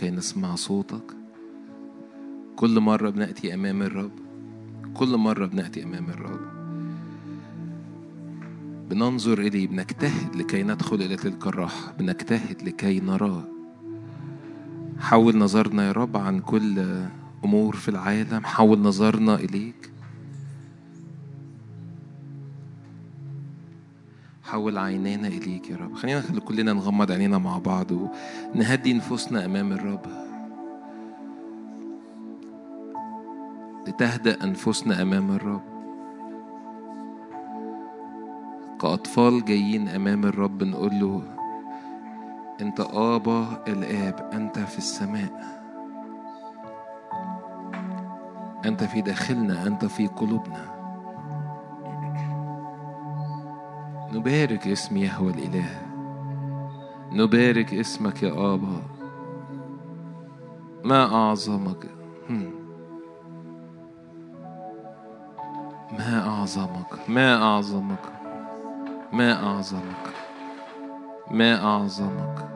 [0.00, 1.16] كي نسمع صوتك.
[2.56, 4.10] كل مرة بنأتي أمام الرب.
[4.94, 6.40] كل مرة بنأتي أمام الرب.
[8.90, 11.92] بننظر إليه بنجتهد لكي ندخل إلى تلك الراحة.
[11.98, 13.44] بنجتهد لكي نراه
[14.98, 17.04] حول نظرنا يا رب عن كل
[17.44, 18.44] أمور في العالم.
[18.44, 19.90] حول نظرنا إليك.
[24.50, 25.94] حول عينينا إليك يا رب.
[25.94, 30.06] خلينا نخلي كلنا نغمض عينينا مع بعض ونهدي نفوسنا أمام الرب.
[33.88, 35.62] لتهدأ أنفسنا أمام الرب.
[38.80, 41.22] كأطفال جايين أمام الرب نقول له
[42.60, 45.60] أنت آبا الآب أنت في السماء.
[48.66, 50.79] أنت في داخلنا أنت في قلوبنا.
[54.12, 55.82] نبارك اسم يهوى الإله.
[57.12, 58.82] نبارك اسمك يا آبا.
[60.84, 61.86] ما أعظمك.
[65.98, 68.12] ما أعظمك؟ ما أعظمك؟
[69.12, 70.06] ما أعظمك؟
[71.30, 72.50] ما أعظمك؟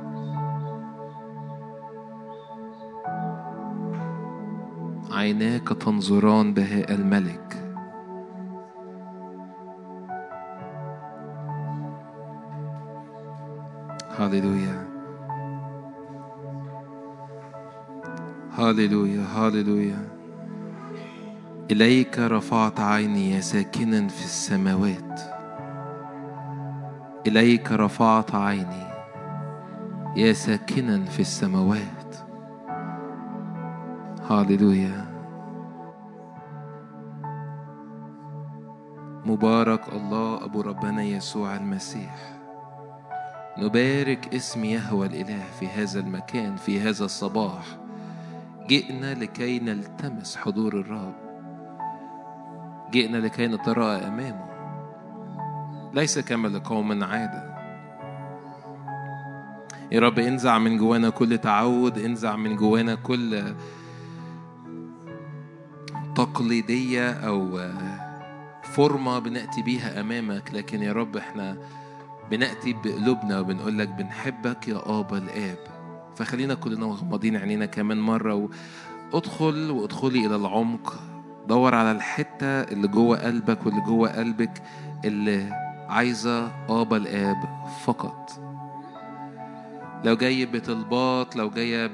[5.12, 7.63] عيناك تنظران بهاء الملك.
[14.24, 14.88] هاليلويا
[18.58, 20.08] هاليلويا هاليلويا
[21.70, 25.20] إليك رفعت عيني يا ساكنا في السماوات.
[27.26, 28.86] إليك رفعت عيني
[30.16, 32.16] يا ساكنا في السماوات.
[34.30, 35.06] هاليلويا
[39.26, 42.33] مبارك الله أبو ربنا يسوع المسيح.
[43.58, 47.78] نبارك اسم يهوى الإله في هذا المكان في هذا الصباح.
[48.68, 51.14] جئنا لكي نلتمس حضور الرب.
[52.90, 54.44] جئنا لكي نتراءى أمامه.
[55.94, 57.54] ليس كما لقوم عادة.
[59.92, 63.54] يا رب انزع من جوانا كل تعود انزع من جوانا كل
[66.14, 67.60] تقليدية أو
[68.62, 70.54] فورمة بنأتي بيها أمامك.
[70.54, 71.56] لكن يا رب إحنا
[72.30, 75.58] بنأتي بقلوبنا وبنقول لك بنحبك يا آبا الآب.
[76.16, 78.48] فخلينا كلنا مغمضين عينينا كمان مرة
[79.12, 80.94] وأدخل وأدخلي إلى العمق.
[81.48, 84.62] دور على الحتة اللي جوه قلبك واللي جوه قلبك
[85.04, 85.50] اللي
[85.88, 87.36] عايزة آبا الآب
[87.84, 88.30] فقط.
[90.04, 91.90] لو جاي بطلبات لو جاية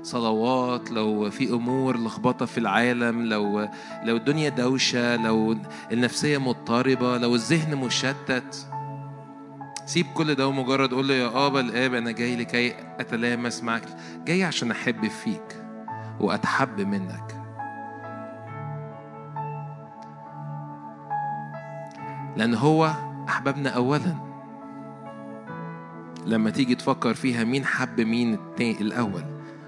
[0.00, 3.68] بصلوات لو في أمور لخبطة في العالم لو
[4.02, 5.56] لو الدنيا دوشة لو
[5.92, 8.67] النفسية مضطربة لو الذهن مشتت
[9.88, 13.82] سيب كل ده ومجرد قول له يا ابا الآب أنا جاي لكي أتلامس معك.
[14.24, 15.64] جاي عشان أحب فيك
[16.20, 17.34] وأتحب منك.
[22.36, 22.92] لأن هو
[23.28, 24.14] أحببنا اولا.
[26.26, 29.24] لما تيجي تفكر فيها مين حب مين التاني الأول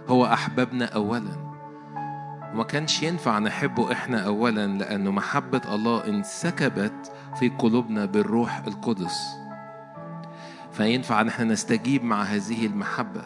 [0.08, 1.50] هو أحببنا اولا.
[2.54, 9.39] وما كانش ينفع نحبه إحنا اولا لأنه محبة الله انسكبت في قلوبنا بالروح القدس.
[10.80, 13.22] فينفع أن إحنا نستجيب مع هذه المحبة.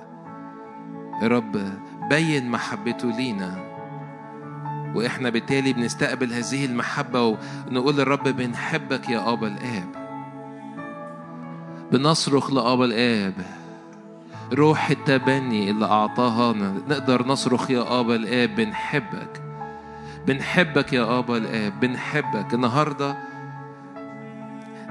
[1.22, 1.56] يا رب
[2.10, 3.56] بين محبته لينا.
[4.94, 7.37] وإحنا بالتالي بنستقبل هذه المحبة
[7.69, 9.88] ونقول للرب بنحبك يا أبا الآب.
[11.92, 13.34] بنصرخ لأبا الآب.
[14.53, 16.53] روح التبني اللي أعطاها.
[16.88, 19.42] نقدر نصرخ يا أبا الآب بنحبك.
[20.26, 22.54] بنحبك يا أبا الآب بنحبك.
[22.54, 23.16] النهارده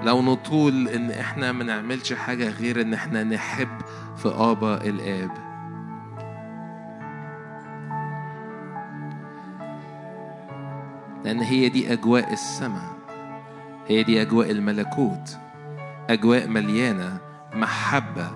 [0.03, 3.81] لو نطول إن إحنا ما نعملش حاجة غير إن إحنا نحب
[4.16, 5.31] في آبا الآب.
[11.25, 12.94] لأن هي دي أجواء السماء
[13.88, 15.38] هي دي أجواء الملكوت
[16.09, 17.18] أجواء مليانة
[17.53, 18.31] محبة.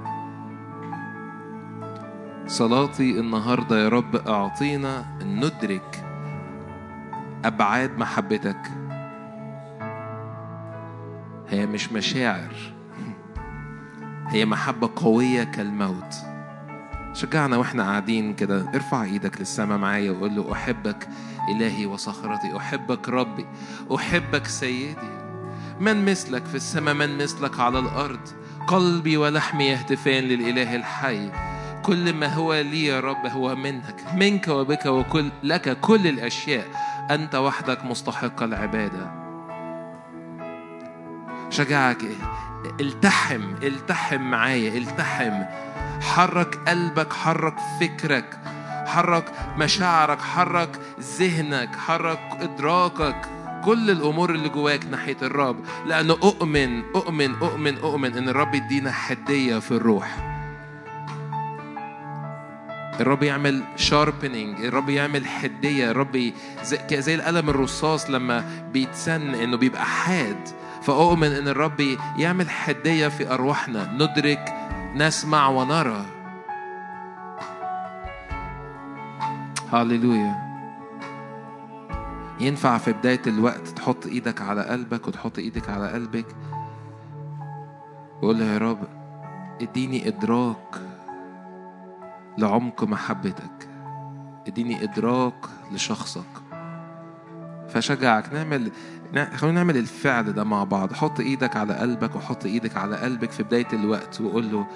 [2.47, 6.03] صلاتي النهاردة يا رب أعطينا ان ندرك
[7.45, 8.86] أبعاد محبتك.
[11.49, 12.55] هي مش مشاعر.
[14.27, 16.15] هي محبة قوية كالموت.
[17.13, 18.69] شجعنا وإحنا قاعدين كده.
[18.75, 21.07] ارفع إيدك للسماء معايا وقول له أحبك
[21.55, 22.57] إلهي وصخرتي.
[22.57, 23.45] أحبك ربي.
[23.95, 25.17] أحبك سيدي.
[25.79, 28.19] من مثلك في السماء من مثلك على الأرض.
[28.67, 31.31] قلبي ولحمي يهتفان للإله الحي.
[31.83, 34.05] كل ما هو لي يا رب هو منك.
[34.15, 36.67] منك وبك وكل لك كل الأشياء.
[37.11, 39.26] أنت وحدك مستحق العبادة.
[41.49, 42.03] شجعك.
[42.81, 45.43] التحم التحم معايا التحم.
[46.01, 48.39] حرك قلبك حرك فكرك
[48.85, 49.25] حرك
[49.57, 50.79] مشاعرك حرك
[51.19, 53.15] ذهنك حرك إدراكك.
[53.65, 55.59] كل الأمور اللي جواك ناحية الرب.
[55.85, 60.17] لأنه أؤمن أؤمن أؤمن أؤمن إن الرب يدينا حدية في الروح.
[62.99, 65.91] الرب يعمل شاربنينج الرب يعمل حدية.
[65.91, 66.33] الرب
[66.63, 70.49] زي, زي القلم الرصاص لما بيتسن إنه بيبقى حاد.
[70.81, 71.79] فأؤمن إن الرب
[72.17, 73.93] يعمل حدية في أرواحنا.
[73.93, 74.53] ندرك
[74.95, 76.05] نسمع ونرى.
[79.71, 80.47] هاليلويا
[82.39, 86.25] ينفع في بداية الوقت تحط إيدك على قلبك وتحط إيدك على قلبك؟
[88.21, 88.79] وقول يا رب
[89.61, 90.75] إديني إدراك
[92.37, 93.69] لعمق محبتك.
[94.47, 96.21] إديني إدراك لشخصك.
[97.69, 98.33] فشجعك.
[98.33, 98.71] نعمل
[99.15, 100.93] خلونا نعمل الفعل ده مع بعض.
[100.93, 104.67] حط إيدك على قلبك وحط إيدك على قلبك في بداية الوقت وقول له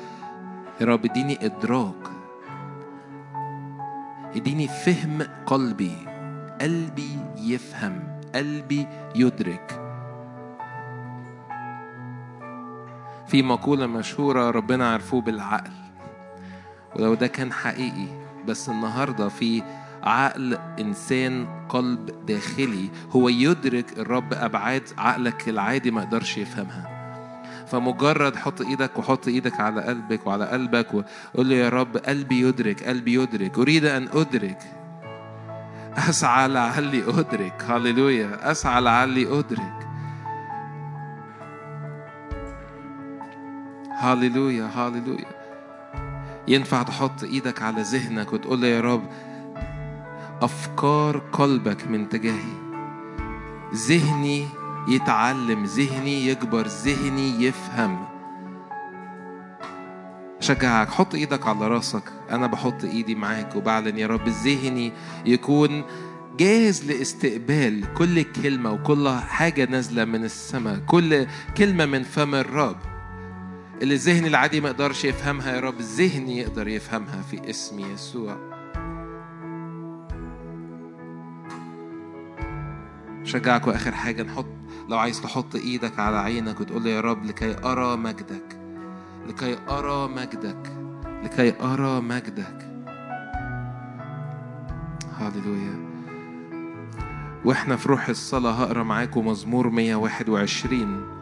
[0.81, 2.11] يا رب اديني إدراك.
[4.35, 5.97] اديني فهم قلبي.
[6.61, 8.21] قلبي يفهم.
[8.35, 9.77] قلبي يدرك.
[13.27, 15.71] في مقولة مشهورة ربنا عرفوه بالعقل.
[16.95, 18.07] ولو ده كان حقيقي
[18.47, 19.63] بس النهاردة في
[20.03, 27.01] عقل إنسان قلب داخلي هو يدرك الرب أبعاد عقلك العادي ما يقدرش يفهمها.
[27.67, 32.83] فمجرد حط إيدك وحط إيدك على قلبك وعلى قلبك وقول له يا رب قلبي يدرك
[32.83, 34.59] قلبي يدرك أريد أن أدرك.
[35.97, 37.65] أسعى لعلي أدرك.
[37.67, 38.51] هللويا.
[38.51, 39.87] أسعى لعلي أدرك.
[43.99, 45.41] هللويا هللويا.
[46.47, 49.03] ينفع تحط إيدك على ذهنك وتقول له يا رب
[50.41, 52.61] أفكار قلبك من تجاهي.
[53.73, 54.47] ذهني
[54.87, 58.05] يتعلم ذهني يكبر ذهني يفهم.
[60.39, 62.03] شجعك حط إيدك على راسك.
[62.31, 64.91] أنا بحط إيدي معاك وبعلن يا رب ذهني
[65.25, 65.83] يكون
[66.37, 71.27] جاهز لاستقبال كل كلمة وكل حاجة نازلة من السماء كل
[71.57, 72.77] كلمة من فم الرب.
[73.81, 78.60] اللي الذهن العادي ما يقدرش يفهمها يا رب ذهني يقدر يفهمها في اسم يسوع.
[83.23, 84.45] شجعك وآخر حاجة نحط
[84.89, 88.59] لو عايز تحط إيدك على عينك وتقول يا رب لكي أرى مجدك
[89.27, 90.73] لكي أرى مجدك
[91.23, 92.67] لكي أرى مجدك.
[95.17, 95.91] هاليلويا
[97.45, 101.20] وإحنا في روح الصلاة هقرأ معاكم مزمور 121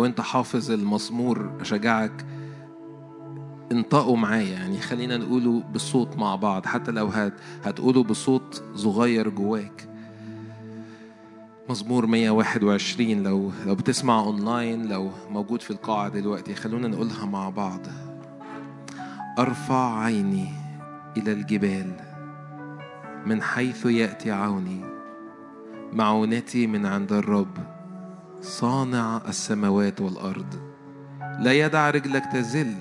[0.00, 2.26] لو انت حافظ المزمور أشجعك.
[3.72, 6.66] انطقوا معايا يعني خلينا نقوله بصوت مع بعض.
[6.66, 7.32] حتى لو هت
[7.64, 9.88] هتقوله بصوت صغير جواك.
[11.70, 17.80] مزمور 121 لو لو بتسمع أونلاين لو موجود في القاعة دلوقتي خلونا نقولها مع بعض.
[19.38, 20.48] أرفع عيني
[21.16, 21.92] إلى الجبال
[23.26, 24.84] من حيث يأتي عوني.
[25.92, 27.79] معونتي من عند الرب.
[28.40, 30.54] صانع السماوات والأرض.
[31.40, 32.74] لا يدع رجلك تزل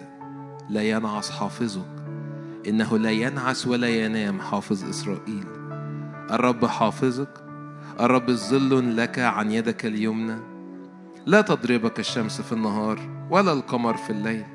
[0.69, 1.99] لا ينعس حافظك.
[2.67, 5.45] إنه لا ينعس ولا ينام حافظ إسرائيل.
[6.31, 7.43] الرب حافظك
[7.99, 10.39] الرب ظل لك عن يدك اليمنى.
[11.25, 14.45] لا تضربك الشمس في النهار ولا القمر في الليل.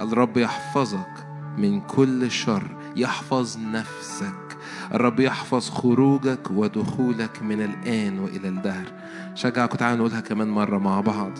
[0.00, 1.26] الرب يحفظك
[1.58, 4.49] من كل شر يحفظ نفسك.
[4.94, 8.92] الرب يحفظ خروجك ودخولك من الآن وإلى الدهر.
[9.34, 11.32] شجعك تعالوا نقولها كمان مرة مع بعض.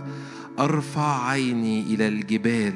[0.58, 2.74] أرفع عيني إلى الجبال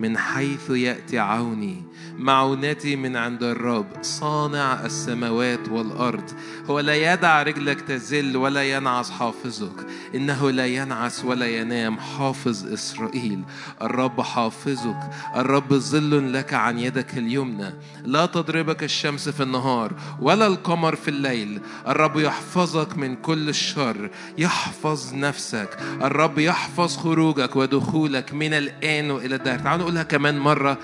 [0.00, 1.82] من حيث يأتي عوني.
[2.18, 3.86] معونتي من عند الرب.
[4.02, 6.30] صانع السماوات والأرض.
[6.66, 9.86] هو لا يدع رجلك تزل ولا ينعس حافظك.
[10.14, 13.42] إنه لا ينعس ولا ينام حافظ إسرائيل.
[13.82, 15.10] الرب حافظك.
[15.36, 17.74] الرب ظل لك عن يدك اليمنى.
[18.04, 21.60] لا تضربك الشمس في النهار ولا القمر في الليل.
[21.88, 24.10] الرب يحفظك من كل الشر.
[24.38, 25.78] يحفظ نفسك.
[26.02, 29.58] الرب يحفظ خروجك ودخولك من الآن وإلى الدهر.
[29.58, 30.78] تعالوا نقولها كمان مرة.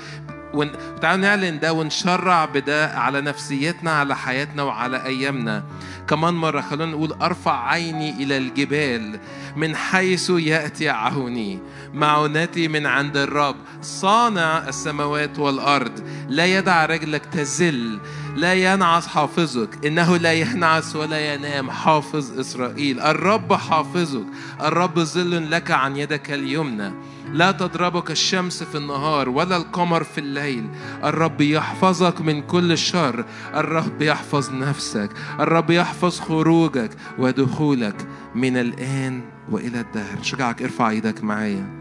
[0.54, 5.64] وتعالوا نعلن ده ونشرع بده على نفسيتنا على حياتنا وعلى أيامنا.
[6.08, 9.20] كمان مرة خلونا نقول أرفع عيني إلى الجبال
[9.56, 11.58] من حيث يأتي عوني
[11.94, 13.56] معونتي من عند الرب.
[13.82, 15.92] صانع السماوات والأرض.
[16.28, 18.00] لا يدع رجلك تزل.
[18.36, 19.86] لا ينعس حافظك.
[19.86, 21.70] إنه لا ينعس ولا ينام.
[21.70, 23.00] حافظ إسرائيل.
[23.00, 24.26] الرب حافظك.
[24.60, 26.92] الرب ظل لك عن يدك اليمنى.
[27.32, 30.70] لا تضربك الشمس في النهار ولا القمر في الليل.
[31.04, 33.24] الرب يحفظك من كل شر.
[33.54, 35.10] الرب يحفظ نفسك.
[35.40, 40.22] الرب يحفظ خروجك ودخولك من الآن وإلى الدهر.
[40.22, 41.80] شجعك ارفع إيدك معايا.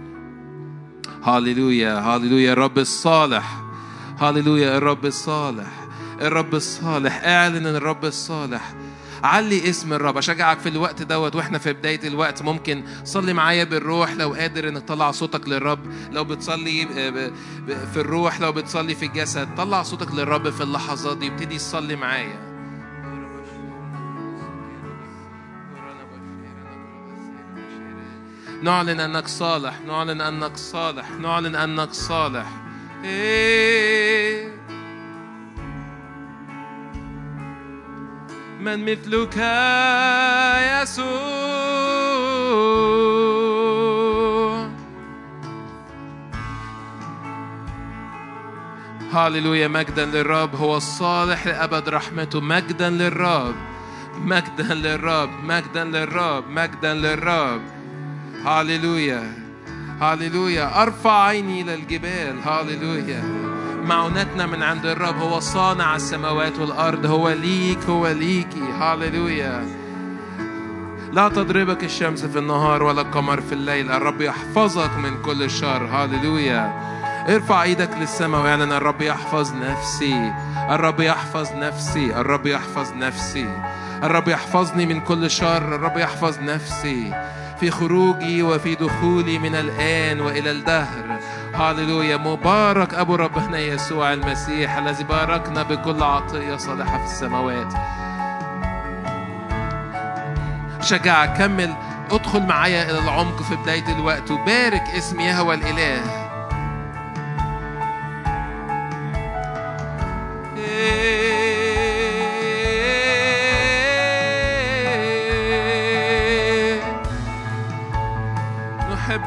[1.24, 3.64] هاليلويا هاليلويا الرب الصالح.
[4.20, 5.88] هاليلويا الرب الصالح.
[6.22, 7.22] الرب الصالح.
[7.24, 8.74] اعلن الرب الصالح.
[9.24, 10.18] علي اسم الرب.
[10.18, 12.42] أشجعك في الوقت دوت وإحنا في بداية الوقت.
[12.42, 15.80] ممكن صلي معايا بالروح لو قادر إنك تطلع صوتك للرب.
[16.12, 16.88] لو بتصلي
[17.94, 21.28] في الروح لو بتصلي في الجسد طلع صوتك للرب في اللحظات دي.
[21.28, 22.50] ابتدي تصلي معايا.
[28.64, 29.80] نعلن أنك صالح.
[29.88, 31.10] نعلن أنك صالح.
[31.12, 32.48] نعلن أنك صالح.
[33.04, 34.59] إيه.
[38.60, 39.38] من مثلك
[40.82, 41.10] يسوع.
[49.12, 50.56] هاليلويا مجدا للرب.
[50.56, 52.42] هو الصالح لأبد رحمته.
[52.42, 53.56] مجدا للرب.
[54.22, 55.30] مجدا للرب.
[55.44, 56.44] مجدا للرب.
[56.50, 57.62] مجدا للرب.
[58.46, 59.34] هاليلويا
[60.02, 63.49] هاليلويا أرفع عيني إلى الجبال هاليلويا
[63.90, 69.66] معونتنا من عند الرب هو صانع السماوات والأرض هو ليك هو ليكي هاليلويا
[71.14, 73.92] لا تضربك الشمس في النهار ولا القمر في الليل.
[73.92, 75.86] الرب يحفظك من كل شر.
[75.86, 76.74] هاليلويا
[77.30, 80.34] ارفع إيدك للسماء واعلن الرب يحفظ نفسي.
[80.70, 82.06] الرب يحفظ نفسي.
[82.22, 83.50] الرب يحفظ نفسي.
[84.04, 85.76] الرب يحفظني من كل شر.
[85.76, 87.14] الرب يحفظ نفسي.
[87.60, 91.20] في خروجي وفي دخولي من الآن وإلى الدهر.
[91.54, 97.74] هاليلويا مبارك أبو ربنا يسوع المسيح الذي باركنا بكل عطية صالحة في السماوات.
[100.82, 101.74] شجعك كمل
[102.12, 104.32] ادخل معايا إلى العمق في بداية الوقت.
[104.32, 106.19] وبارك اسم يهوى الإله.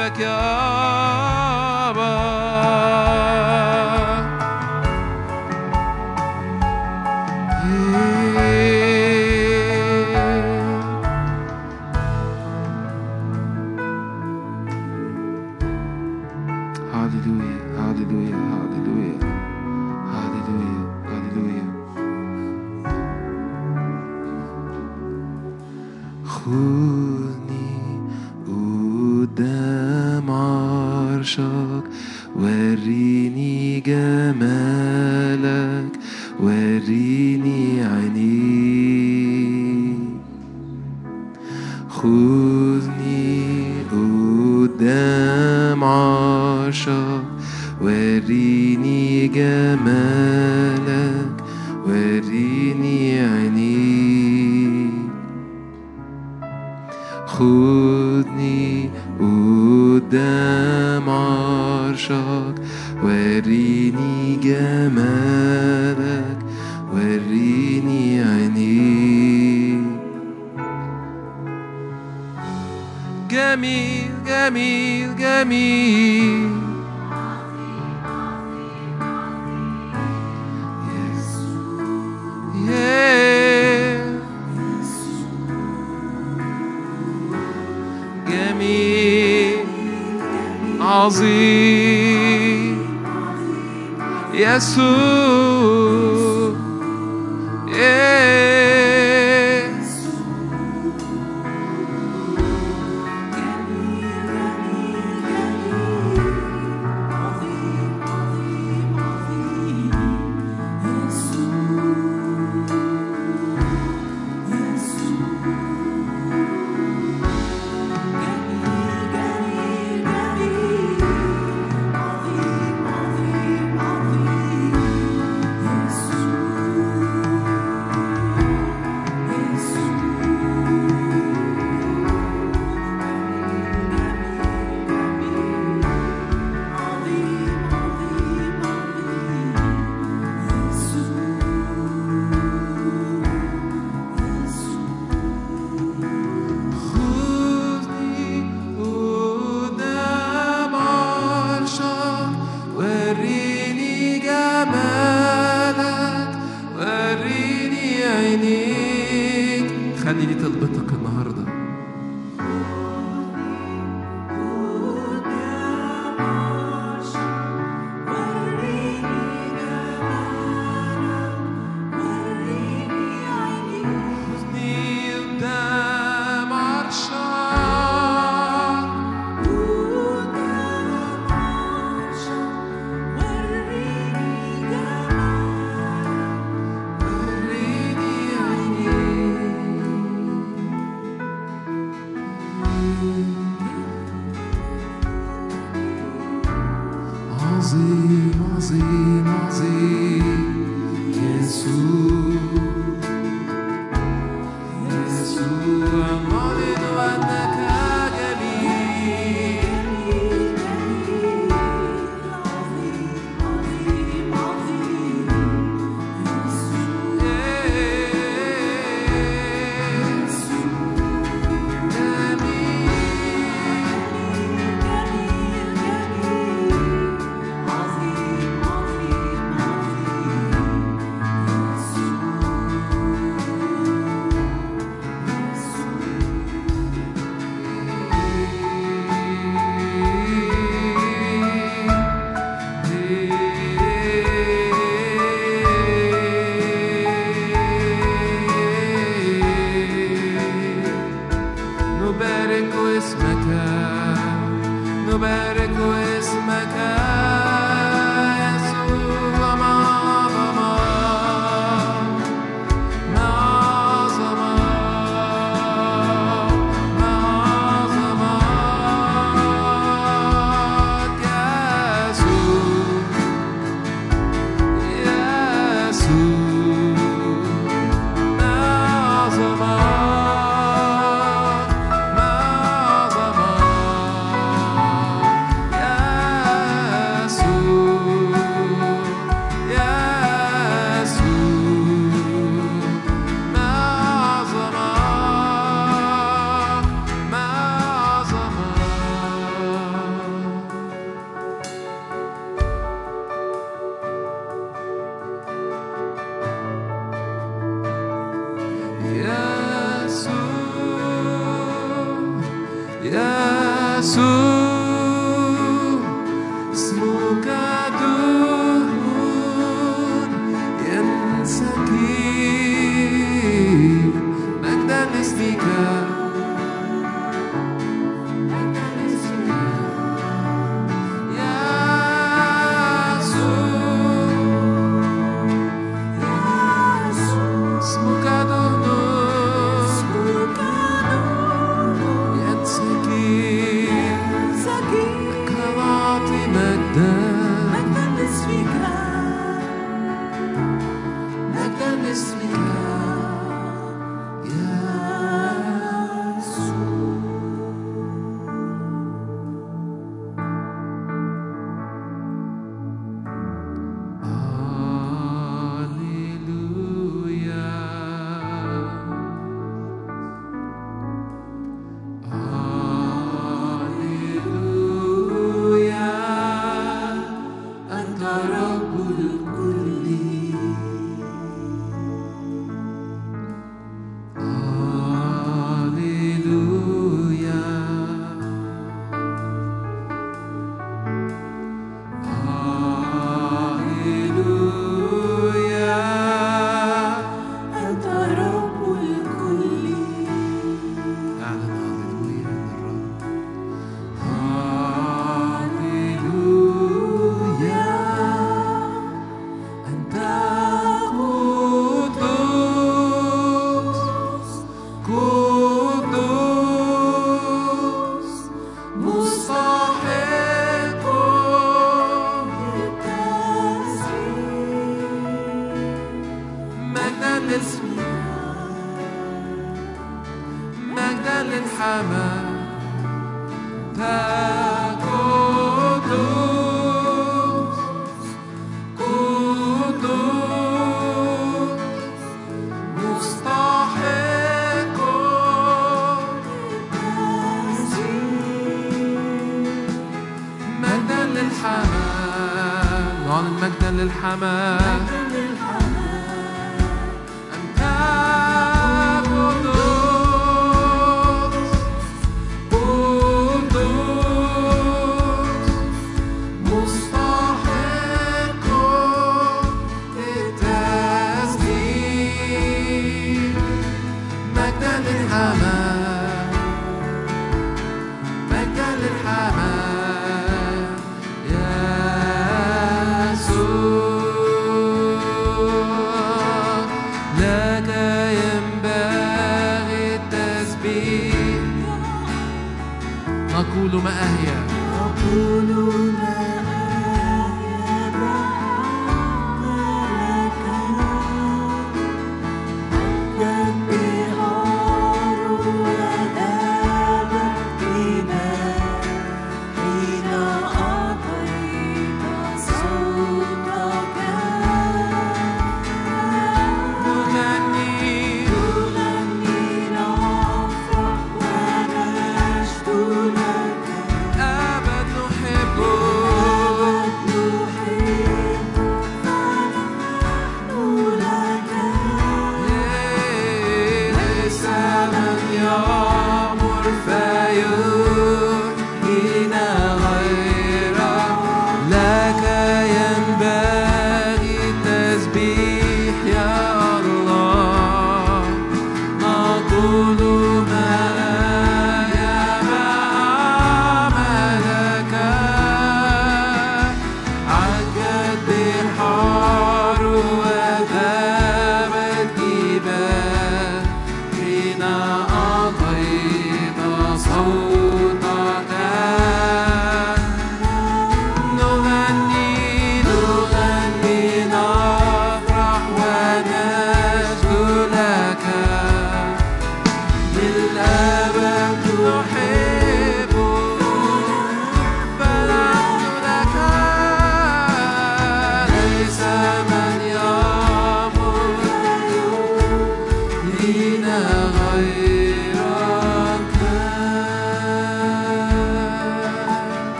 [0.00, 1.29] backyard.
[73.30, 76.50] جميل جميل جميل
[88.28, 89.58] جميل
[90.80, 92.76] عظيم
[94.34, 95.29] يسوع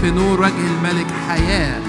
[0.00, 1.80] في نور وجه الملك حياة.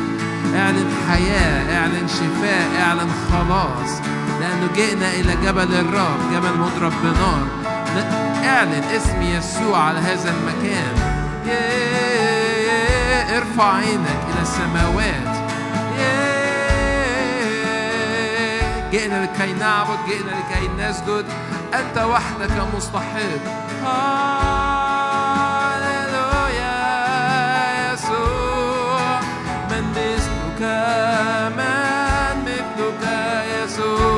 [0.56, 3.92] اعلن حياة اعلن شفاء اعلن خلاص.
[4.40, 7.48] لأنه جئنا إلى جبل الرب جبل مضرب بنار
[8.46, 10.96] اعلن اسم يسوع على هذا المكان.
[13.38, 15.32] ارفع عينك إلى السماوات.
[18.92, 21.26] جئنا لكي نعبد جئنا لكي نسجد.
[21.74, 23.44] أنت وحدك مستحق
[23.84, 24.61] هاليلويا
[33.82, 34.11] يسوع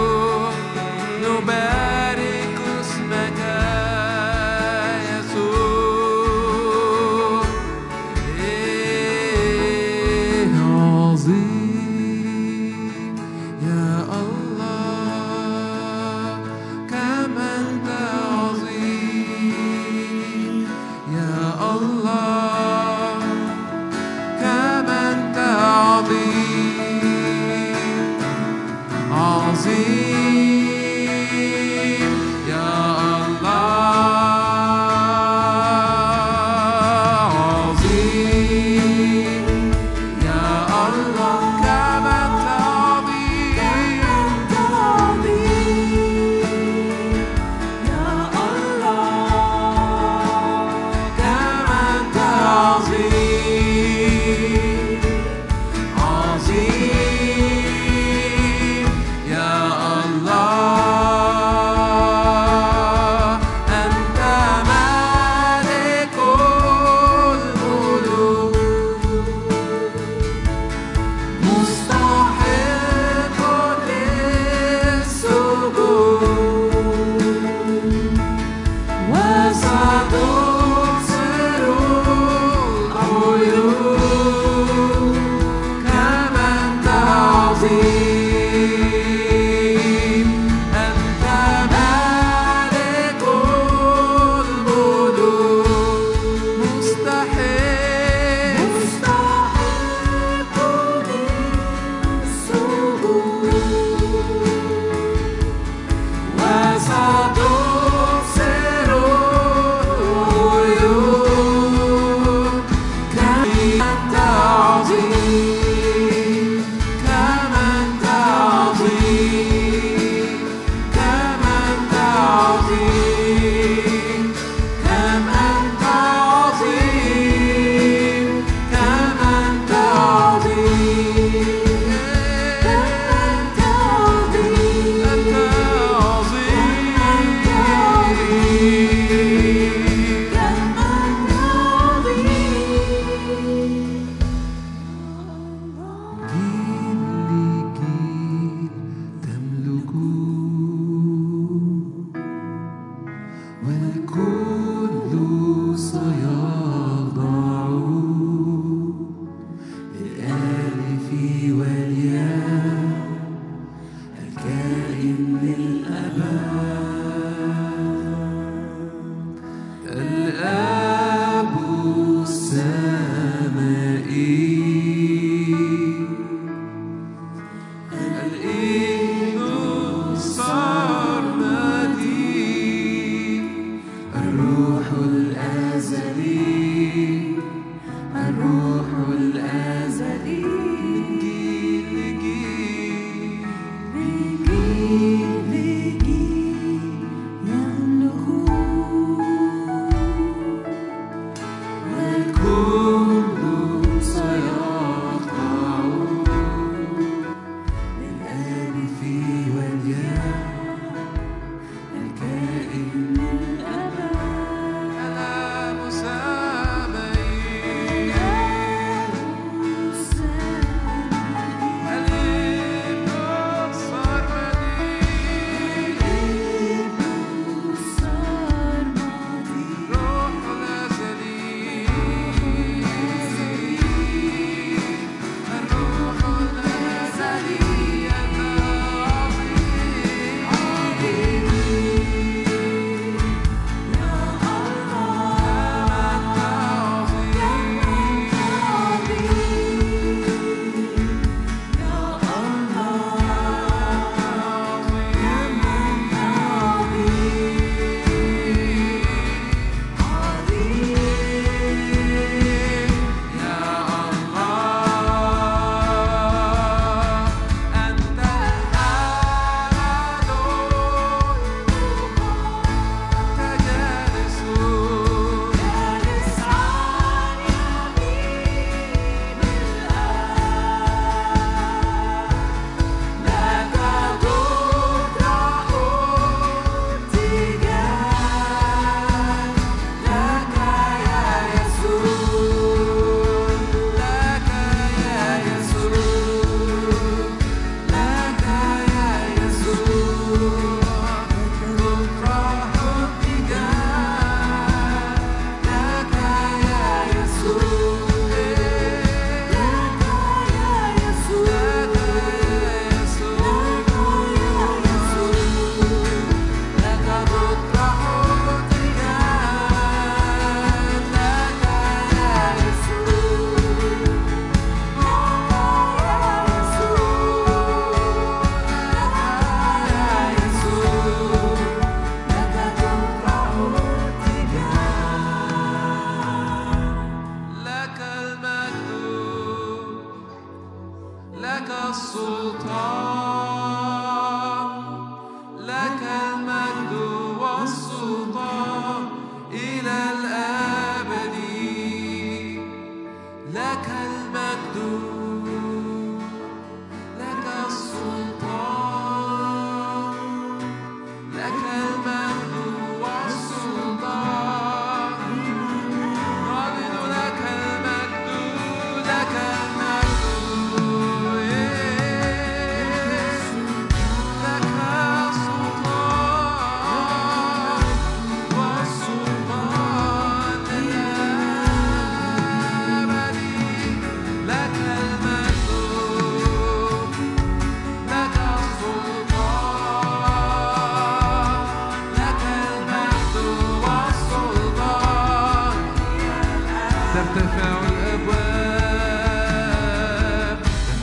[397.13, 399.03] ترتفع الأبواب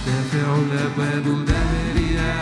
[0.07, 2.35] ترتفع الأبواب دهريا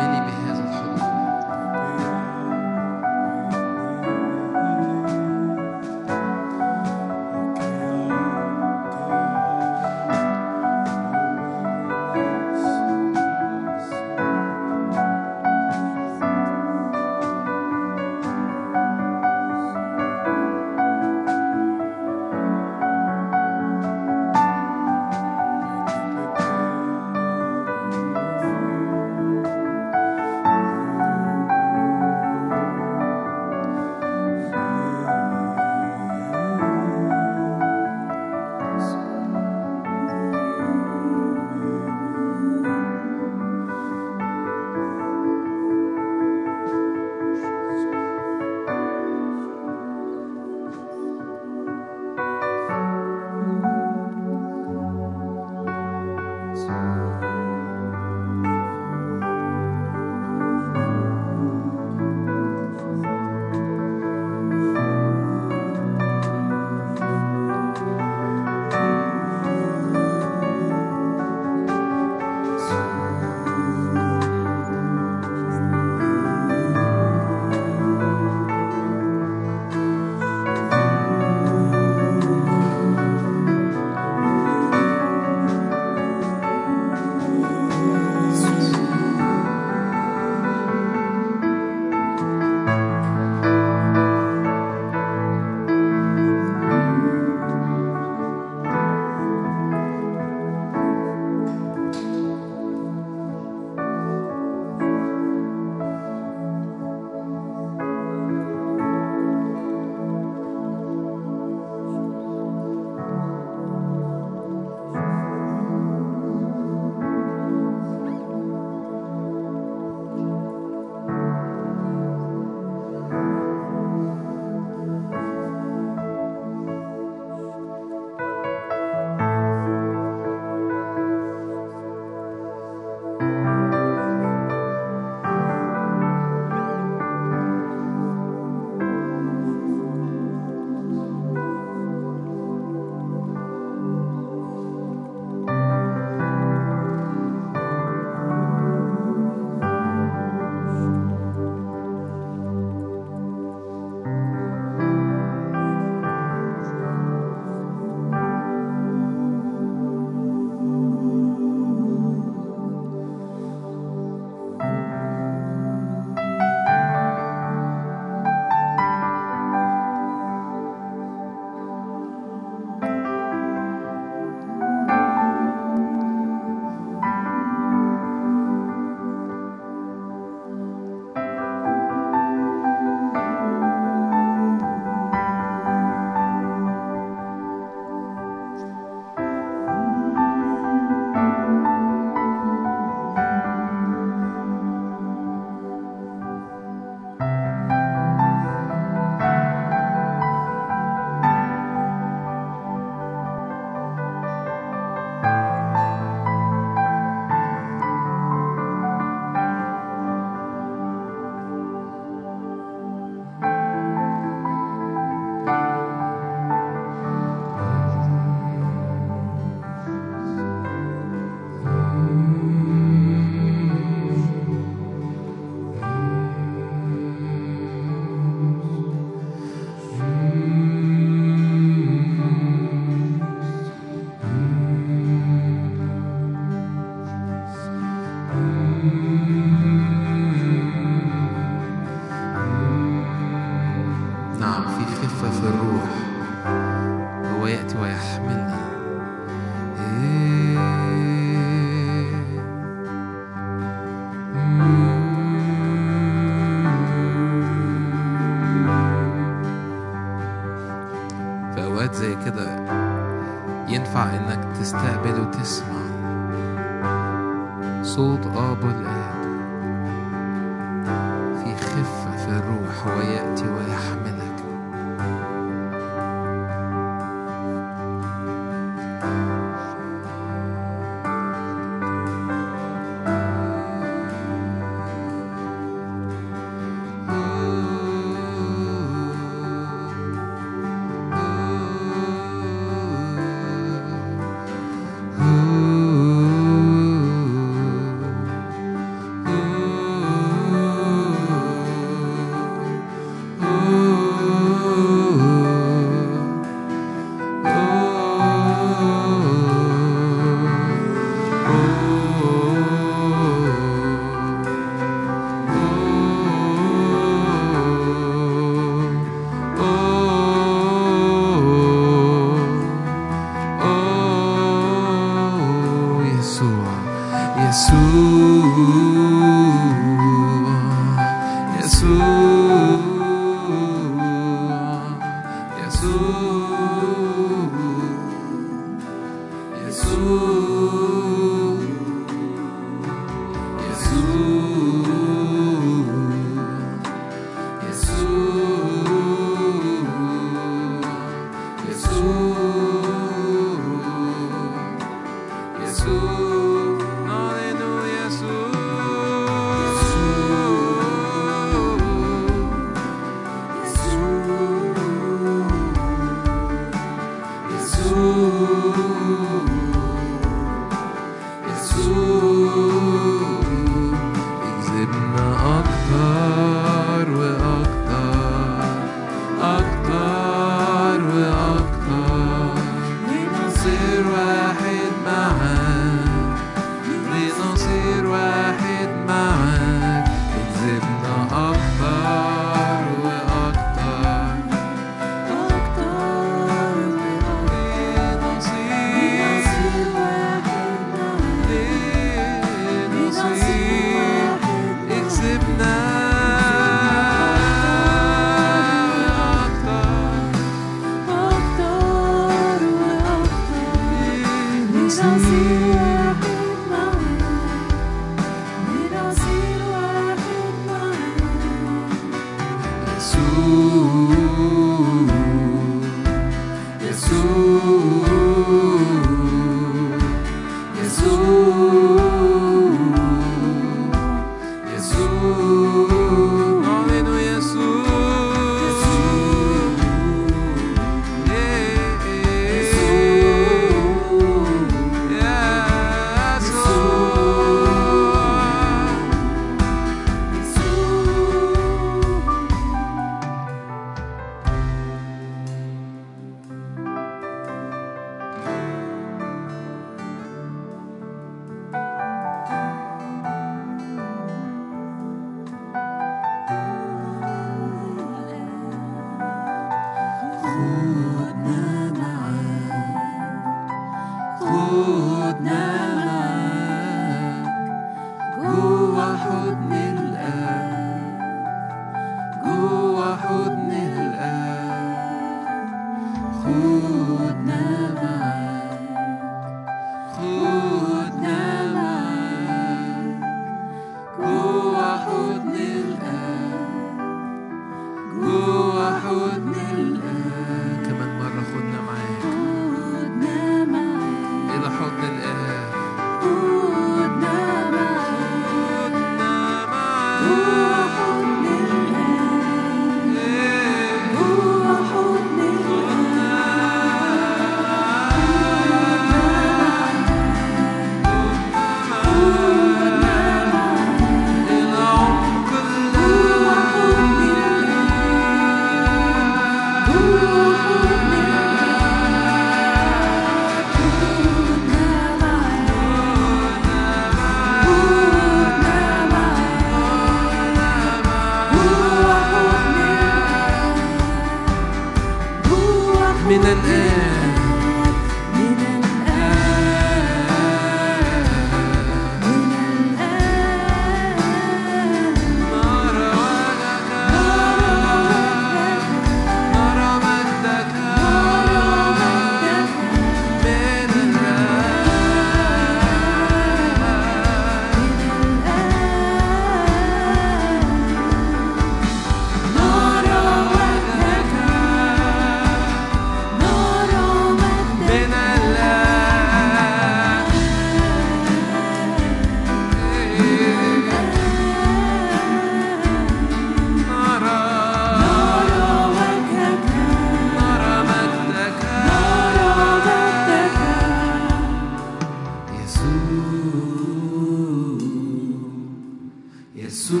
[599.56, 600.00] يسوع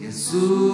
[0.00, 0.67] يسوع.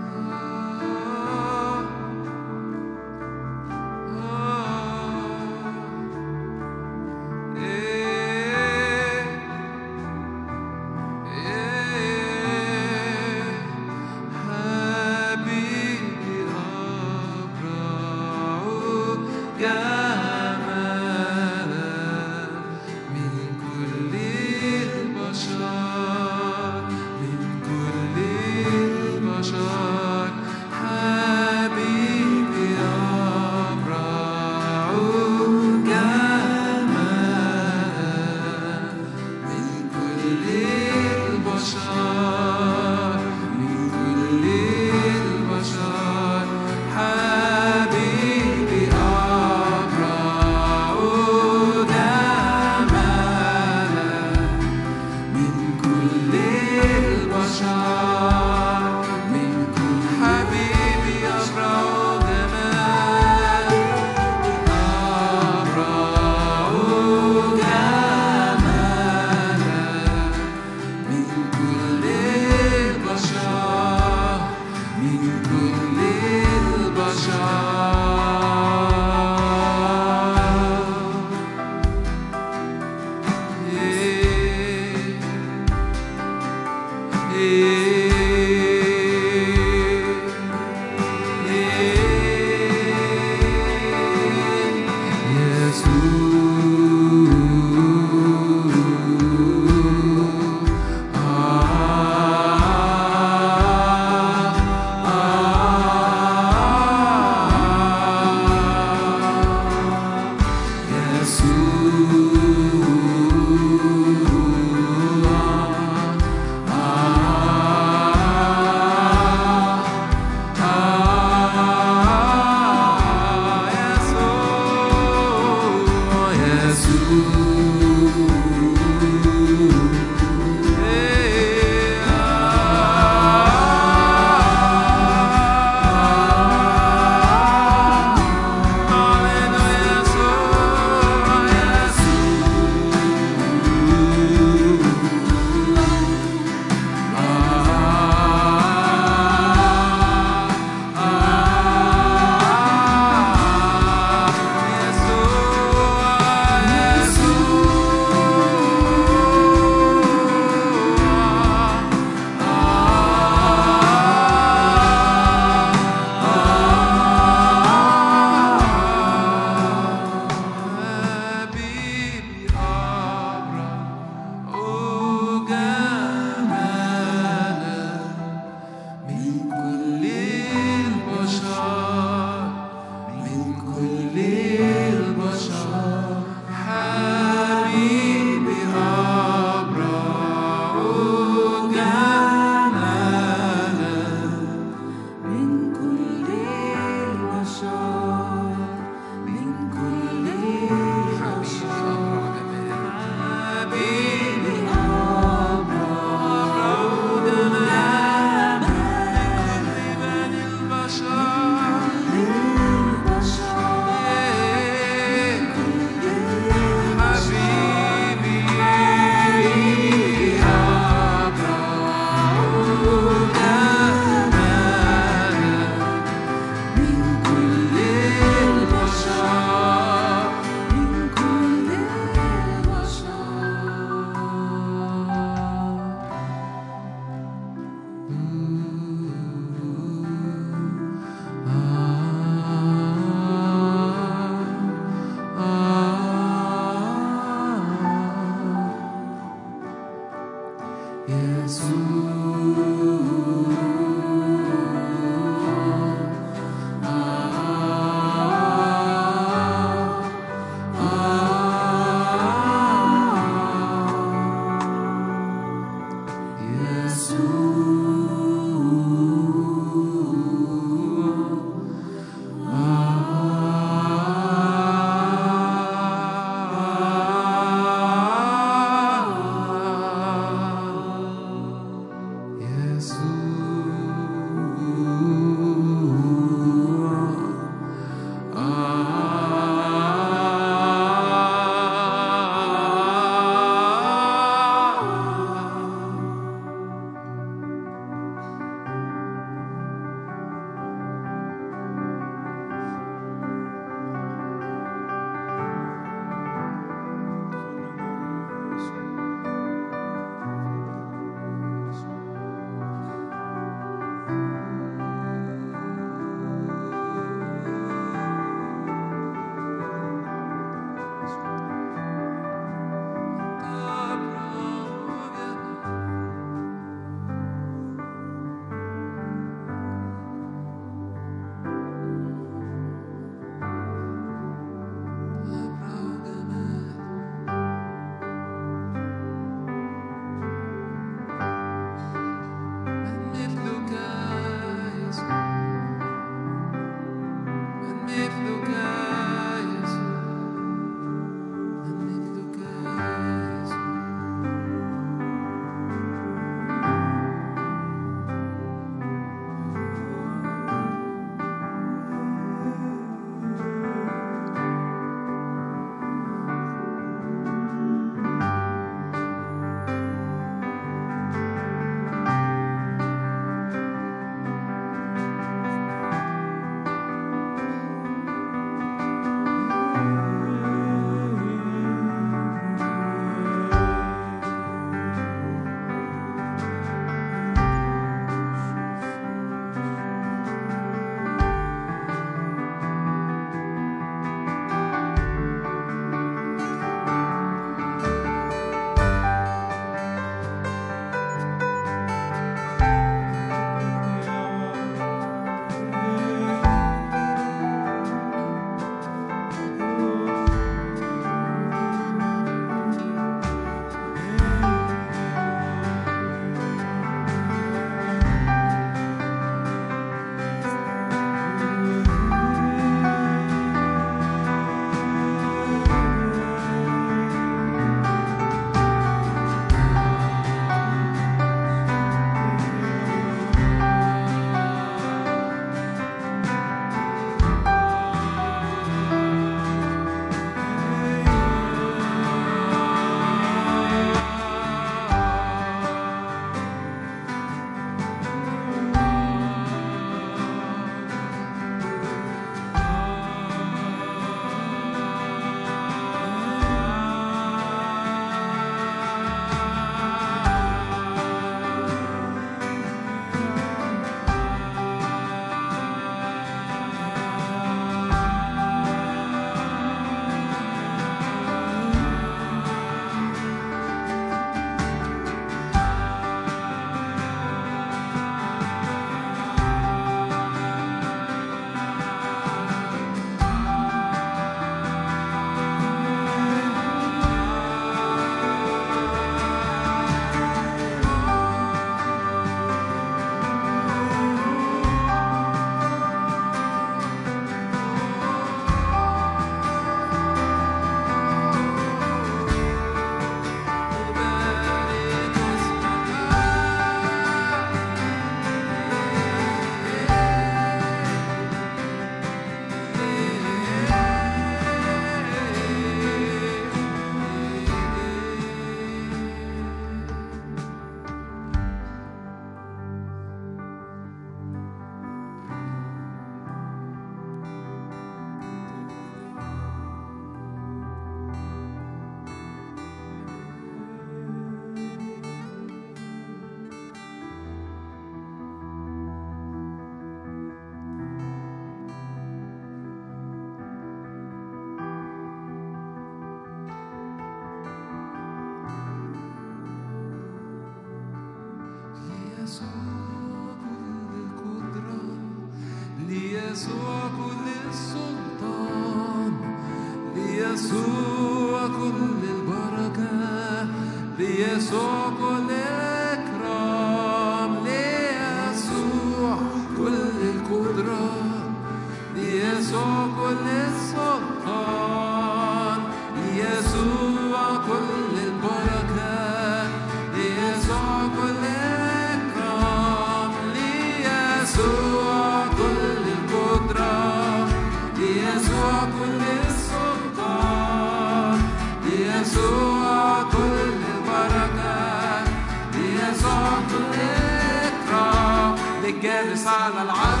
[599.27, 600.00] على العرش.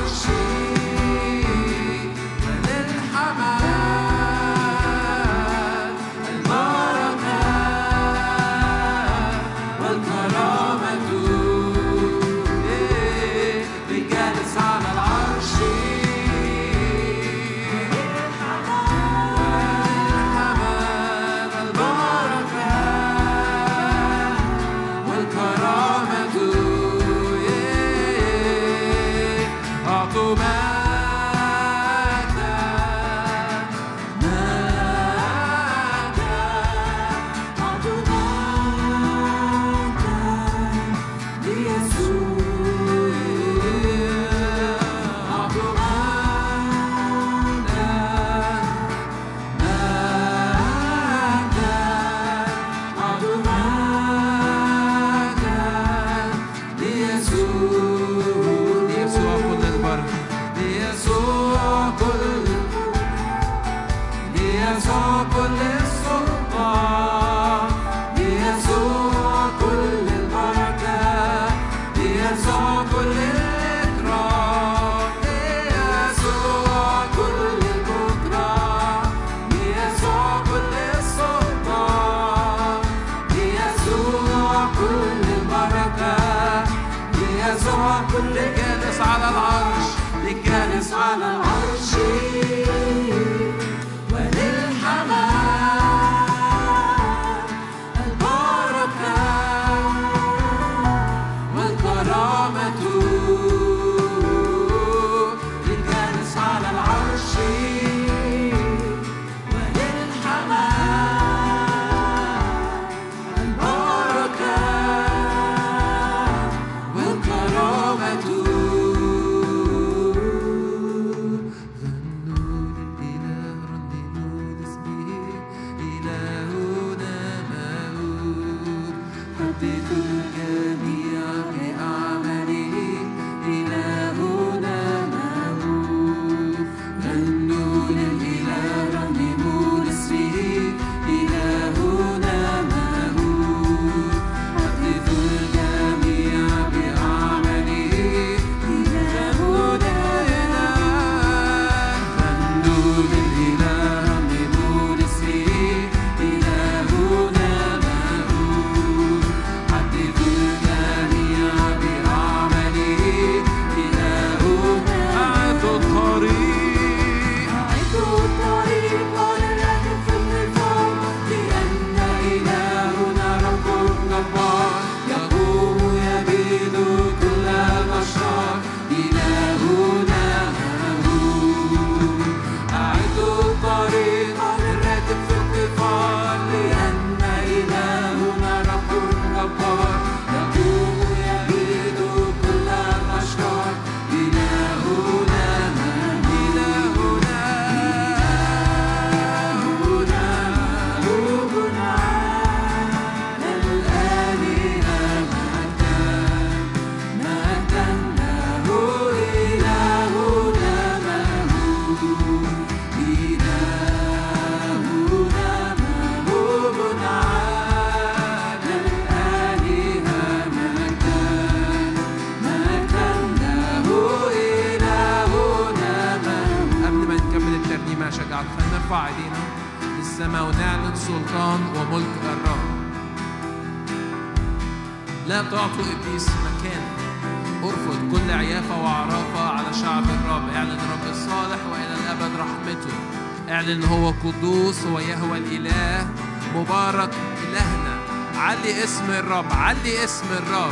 [250.31, 250.70] علي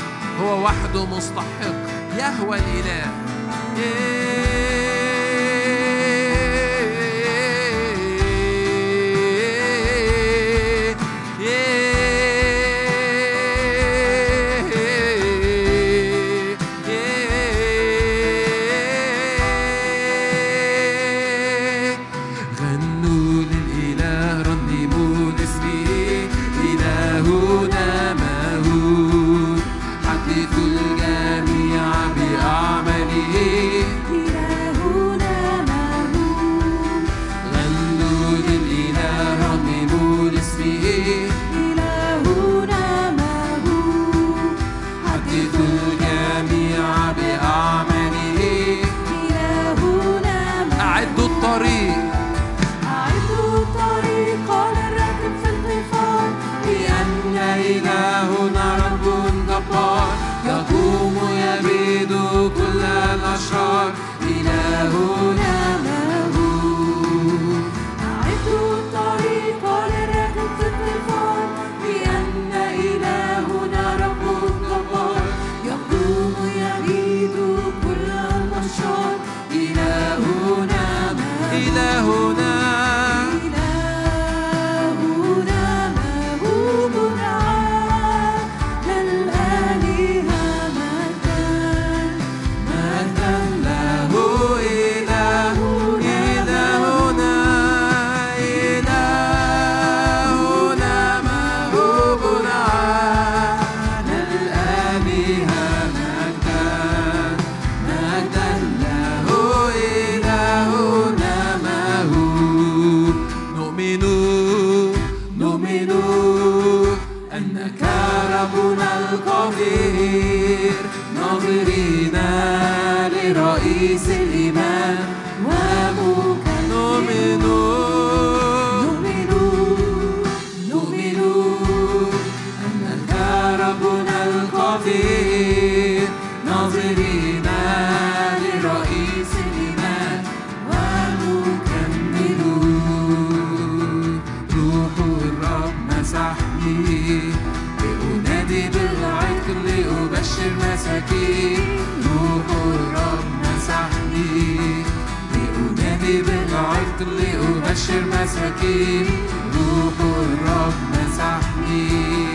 [158.40, 159.08] مساكين
[159.56, 162.28] روح الرب مسحني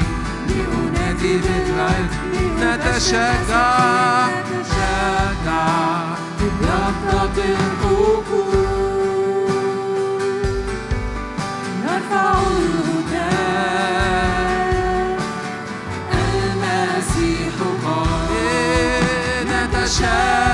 [0.48, 2.12] لأنادي بالعتق
[2.60, 4.26] نتشجع.
[4.50, 5.64] نتشجع.
[6.40, 8.24] يبدأ الركوع
[11.84, 13.34] نرفع الهتاف
[16.12, 20.53] المسيح قائم نتشجع.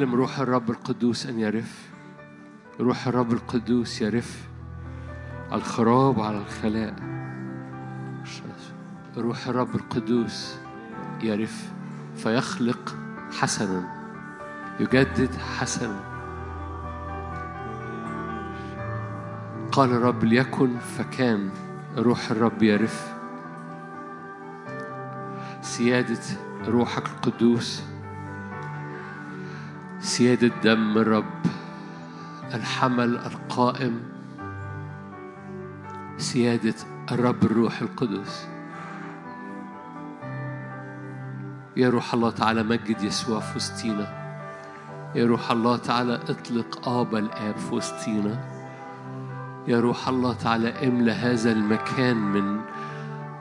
[0.00, 1.88] كلم روح الرب القدوس أن يرف
[2.80, 4.48] روح الرب القدوس يرف
[5.50, 6.94] على الخراب وعلى الخلاء.
[9.16, 10.56] روح الرب القدوس
[11.22, 11.72] يرف
[12.16, 12.96] فيخلق
[13.32, 13.82] حسنا.
[14.80, 16.00] يجدد حسنا.
[19.72, 21.50] قال الرب ليكن فكان.
[21.96, 23.12] روح الرب يرف
[25.62, 26.22] سيادة
[26.66, 27.89] روحك القدوس.
[30.00, 31.24] سيادة دم الرب
[32.54, 34.00] الحمل القائم
[36.16, 36.74] سيادة
[37.12, 38.48] الرب الروح القدس.
[41.76, 44.08] يا روح الله تعالى مجد يسوع في وسطينا.
[45.14, 48.44] يا روح الله تعالى اطلق آبا الآب في وسطينا.
[49.68, 52.60] يا روح الله تعالى املى هذا المكان من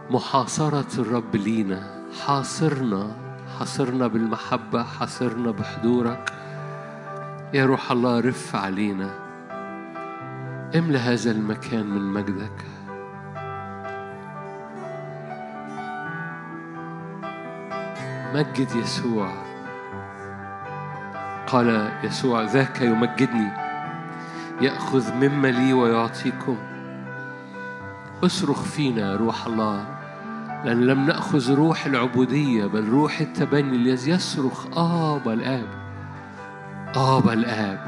[0.10, 2.04] محاصرة الرب لينا.
[2.26, 3.16] حاصرنا
[3.60, 6.39] حاصرنا بالمحبة حاصرنا بحضورك.
[7.54, 9.10] يا روح الله رف علينا.
[10.76, 12.66] املى هذا المكان من مجدك.
[18.34, 19.32] مجد يسوع.
[21.48, 23.52] قال يسوع ذاك يمجدني.
[24.62, 26.58] يأخذ مما لي ويعطيكم.
[28.24, 29.86] اصرخ فينا روح الله.
[30.66, 33.76] لأن لم نأخذ روح العبودية بل روح التبني.
[33.76, 35.79] الذي يصرخ آبا الآب
[36.96, 37.80] آبا الآب.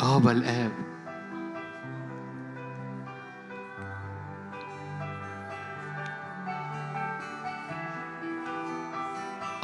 [0.00, 0.72] آبا الآب.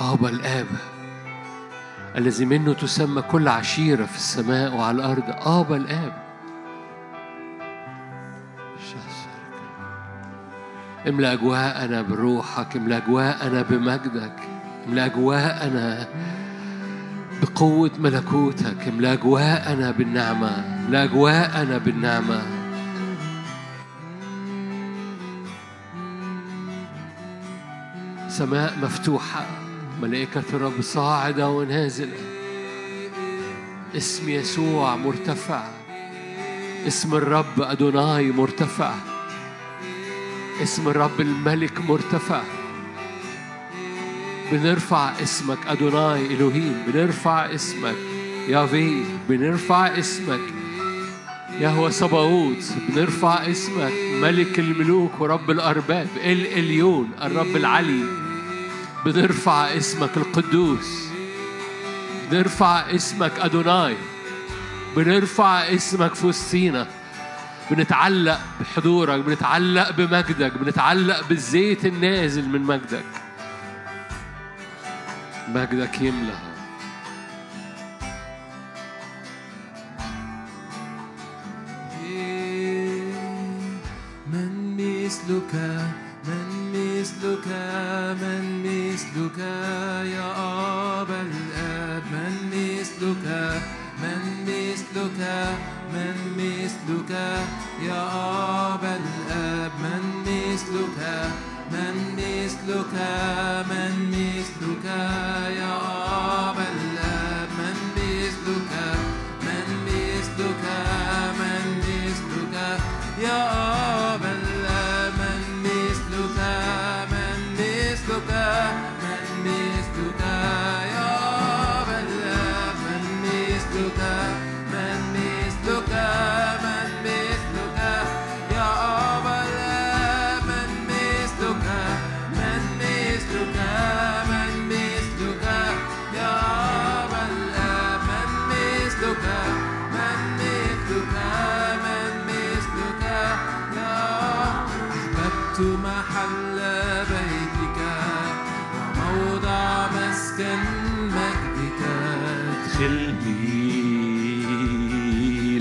[0.00, 0.66] آبا الآب.
[2.16, 5.24] الذي منه تسمى كل عشيرة في السماء وعلى الأرض.
[5.46, 6.26] آبا الآب.
[11.08, 14.36] املأ أجواءنا بروحك املأ أجواءنا بمجدك
[14.88, 16.08] املأ أجواءنا
[17.42, 22.42] بقوة ملكوتك املأ أجواءنا بالنعمة املأ أجواءنا بالنعمة.
[28.28, 29.46] سماء مفتوحة
[30.02, 32.18] ملائكة الرب صاعدة ونازلة.
[33.96, 35.64] اسم يسوع مرتفع.
[36.86, 38.94] اسم الرب أدوناي مرتفع.
[40.62, 42.42] اسم الرب الملك مرتفع.
[44.52, 47.96] بنرفع اسمك أدوناي إلهيم بنرفع اسمك.
[48.48, 50.40] يافي بنرفع اسمك.
[51.60, 53.92] يهوى صباوت بنرفع اسمك.
[54.22, 58.04] ملك الملوك ورب الأرباب الإليون الرب العلي.
[59.04, 61.08] بنرفع اسمك القدوس.
[62.30, 63.96] بنرفع اسمك أدوناي.
[64.96, 66.86] بنرفع اسمك في وسطينا
[67.70, 73.04] بنتعلق بحضورك بنتعلق بمجدك بنتعلق بالزيت النازل من مجدك.
[75.56, 76.38] مجدك يملى
[84.32, 85.54] من مثلك
[86.28, 87.48] من مثلك
[88.22, 89.38] من مثلك
[90.16, 90.30] يا
[91.02, 92.02] أبا الآب.
[92.12, 93.26] من مثلك
[94.02, 95.20] من مثلك
[95.94, 97.10] من مثلك
[97.82, 98.04] يا
[98.74, 99.72] أبا الآب.
[99.82, 101.00] من مثلك
[101.72, 102.94] من مثلك
[103.70, 104.05] من
[104.96, 106.05] يا أبا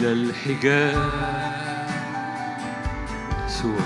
[0.05, 1.09] الحجاب.
[3.45, 3.79] يسوع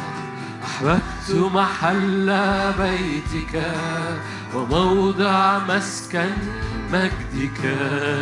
[0.64, 2.28] أحببت محل
[2.80, 3.54] بيتك
[4.56, 6.32] وموضع مسكن
[6.94, 7.66] مجدك.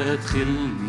[0.08, 0.87] أدخلني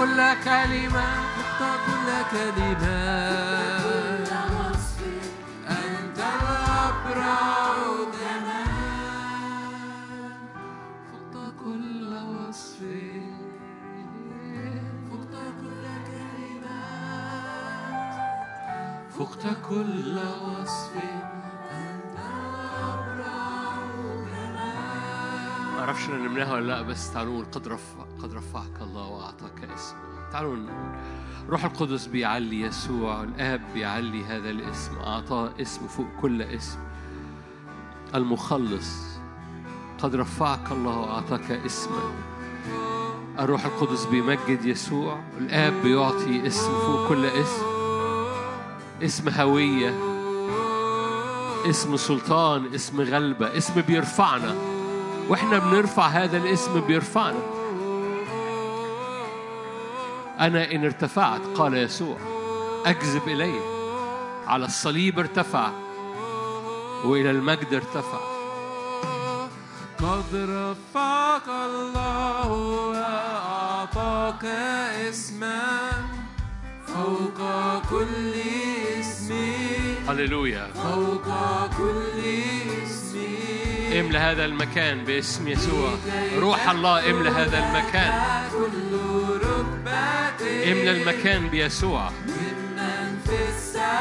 [0.00, 3.86] كل كلمة فقت كل كلمات
[5.68, 7.50] أنت الأبرع
[8.16, 8.72] جمال
[11.12, 12.80] فقت كل وصف
[15.10, 17.40] فقت كل كلمات
[19.18, 21.19] فقت كل وصف.
[26.10, 29.94] أعرفش نلمناها ولا لا بس تعالوا نقول قد رفع قد رفعك الله وأعطاك اسم.
[30.32, 30.70] تعالوا نقول
[31.48, 36.78] روح القدس بيعلي يسوع الآب بيعلي هذا الاسم اعطاه اسم فوق كل اسم.
[38.14, 39.18] المخلص
[40.02, 42.12] قد رفعك الله وأعطاك اسما
[43.38, 47.64] الروح القدس بيمجد يسوع الآب بيعطي اسم فوق كل اسم.
[49.02, 49.94] اسم هوية
[51.70, 54.79] اسم سلطان اسم غلبة اسم بيرفعنا.
[55.30, 57.38] وإحنا بنرفع هذا الاسم بيرفعنا.
[60.40, 62.16] أنا إن ارتفعت قال يسوع
[62.86, 63.60] أجذب إلي.
[64.46, 65.70] على الصليب ارتفع
[67.04, 68.18] وإلى المجد ارتفع.
[69.98, 72.52] قد رفعك الله
[72.88, 74.44] وأعطاك
[75.08, 75.90] اسما
[76.86, 77.38] فوق
[77.90, 78.32] كل
[79.00, 79.34] اسم.
[80.08, 80.70] هللويا.
[80.74, 81.26] فوق
[81.78, 82.20] كل
[82.82, 83.69] اسم.
[83.92, 85.90] املى هذا المكان باسم يسوع.
[86.38, 88.12] روح الله املى هذا المكان.
[90.72, 92.10] املى المكان بيسوع.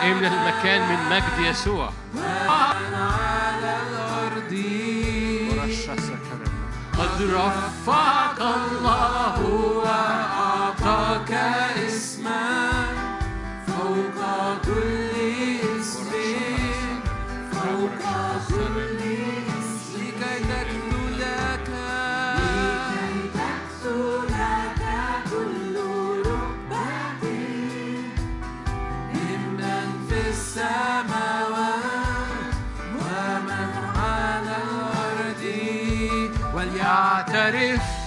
[0.04, 1.90] املى المكان من مجد يسوع.
[2.50, 4.54] على الأرض
[7.00, 9.46] قد رفعك الله
[9.84, 11.32] وأعطاك
[11.88, 12.82] اسما
[13.68, 14.20] فوق
[14.66, 15.09] كل
[37.56, 37.99] if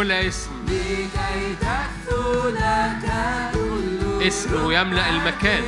[0.00, 0.50] كل اسم.
[0.66, 3.04] لكي تكثو لك
[3.52, 5.62] كل اسمه يملأ المكان.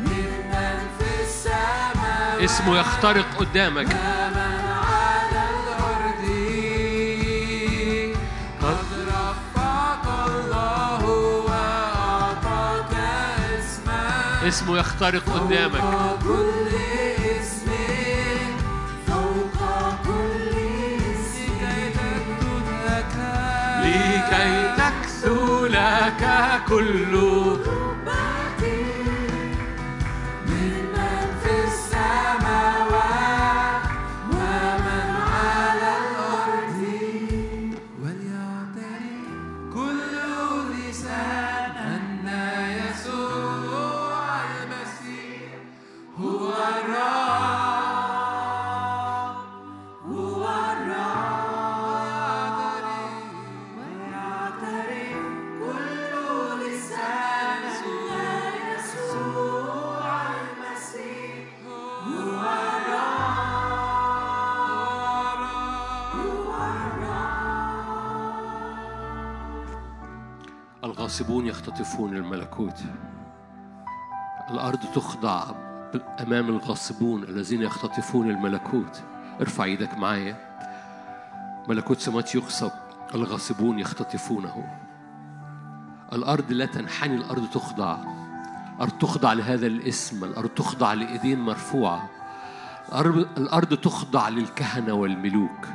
[0.00, 3.86] ممن في السماء اسمه يخترق قدامك.
[3.86, 4.60] ومن
[4.90, 6.24] على الأرض
[8.62, 11.04] قد رفعك الله
[11.46, 12.94] وأعطاك
[13.58, 15.84] اسما اسمه يخترق قدامك.
[26.72, 27.63] لك
[71.14, 72.80] الغاصبون يختطفون الملكوت.
[74.50, 75.44] الأرض تخضع
[76.20, 79.02] أمام الغاصبون الذين يختطفون الملكوت.
[79.40, 80.36] ارفع إيدك معايا.
[81.68, 82.70] ملكوت سماوات يغصب.
[83.14, 84.78] الغاصبون يختطفونه.
[86.12, 87.96] الأرض لا تنحني الأرض تخضع.
[88.76, 90.24] الأرض تخضع لهذا الاسم.
[90.24, 92.08] الأرض تخضع لإيدين مرفوعة.
[92.88, 95.68] الأرض, الأرض تخضع للكهنة والملوك.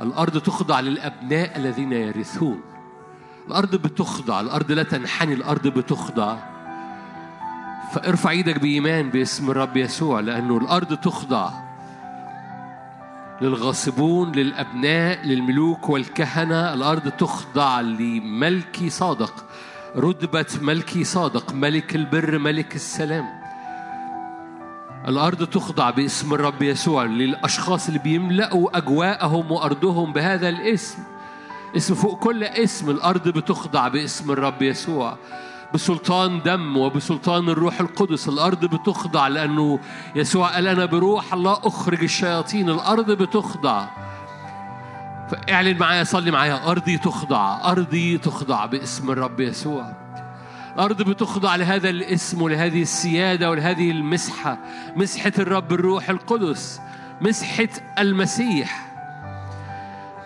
[0.00, 2.69] الأرض تخضع للأبناء الذين يرثون.
[3.48, 6.36] الأرض بتخضع الأرض لا تنحني الأرض بتخضع.
[7.92, 11.50] فارفع إيدك بإيمان باسم الرب يسوع لأنه الأرض تخضع
[13.40, 16.74] للغاصبون للأبناء للملوك والكهنة.
[16.74, 19.44] الأرض تخضع لملكي صادق
[19.96, 23.40] رتبة ملكي صادق ملك البر ملك السلام.
[25.08, 30.98] الأرض تخضع باسم الرب يسوع للأشخاص اللي بيملأوا أجواءهم وأرضهم بهذا الاسم.
[31.76, 35.18] اسم فوق كل اسم الأرض بتخضع باسم الرب يسوع.
[35.74, 39.78] بسلطان دم وبسلطان الروح القدس الأرض بتخضع لأنه
[40.14, 43.86] يسوع قال أنا بروح الله أخرج الشياطين الأرض بتخضع.
[45.30, 46.70] فاعلن معايا صلي معايا.
[46.70, 49.92] أرضي تخضع أرضي تخضع باسم الرب يسوع.
[50.74, 54.58] الأرض بتخضع لهذا الاسم ولهذه السيادة ولهذه المسحة
[54.96, 56.80] مسحة الرب الروح القدس
[57.20, 57.68] مسحة
[57.98, 58.89] المسيح.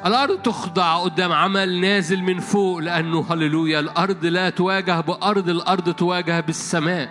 [0.06, 6.40] الأرض تخضع قدام عمل نازل من فوق لأنه هللويا الأرض لا تواجه بأرض الأرض تواجه
[6.40, 7.09] بالسماء.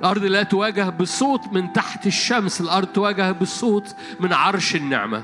[0.00, 5.22] الأرض لا تواجه بصوت من تحت الشمس الأرض تواجه بصوت من عرش النعمة.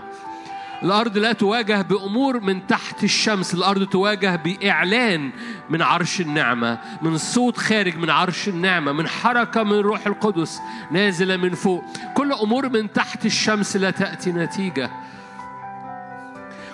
[0.82, 5.30] الأرض لا تواجه بأمور من تحت الشمس الأرض تواجه بإعلان
[5.70, 10.60] من عرش النعمة من صوت خارج من عرش النعمة من حركة من روح القدس
[10.90, 11.84] نازلة من فوق.
[12.14, 14.90] كل أمور من تحت الشمس لا تأتي نتيجة.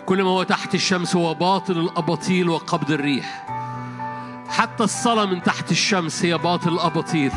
[0.07, 3.47] كل ما هو تحت الشمس هو باطل الأباطيل وقبض الريح.
[4.49, 7.33] حتى الصلاة من تحت الشمس هي باطل الأباطيل.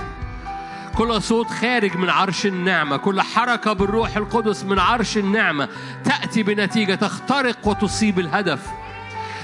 [0.95, 5.69] كل صوت خارج من عرش النعمة كل حركة بالروح القدس من عرش النعمة
[6.03, 8.67] تأتي بنتيجة تخترق وتصيب الهدف.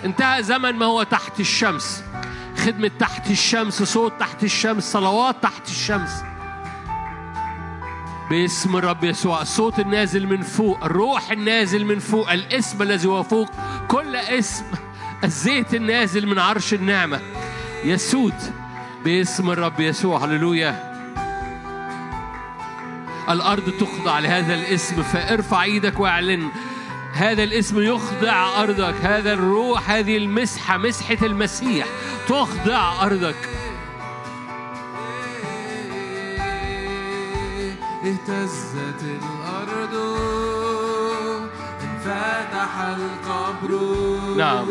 [0.06, 2.04] انتهى زمن ما هو تحت الشمس.
[2.58, 6.24] خدمة تحت الشمس صوت تحت الشمس صلوات تحت الشمس.
[8.30, 9.42] باسم الرب يسوع.
[9.42, 13.52] الصوت النازل من فوق الروح النازل من فوق الاسم الذي هو فوق.
[13.88, 14.66] كل اسم
[15.24, 17.22] الزيت النازل من عرش النعمة.
[17.84, 18.34] يسود
[19.04, 20.26] باسم الرب يسوع.
[20.26, 20.96] هللويا.
[23.30, 26.50] الأرض تخضع لهذا الاسم فارفع إيدك واعلن.
[27.14, 28.96] هذا الاسم يخضع أرضك.
[29.02, 31.88] هذا الروح هذه المسحة مسحة المسيح
[32.28, 33.50] تخضع أرضك.
[38.06, 39.96] اهتزت الأرض
[41.84, 43.72] انفتح القبر
[44.38, 44.68] نعم.